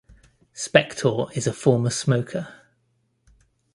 Spektor 0.55 1.29
is 1.37 1.45
a 1.45 1.53
former 1.53 1.91
smoker. 1.91 2.51